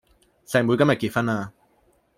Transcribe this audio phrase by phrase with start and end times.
[0.47, 1.53] 細妹今日結婚啦！